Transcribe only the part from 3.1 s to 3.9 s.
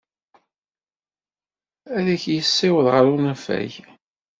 unafag.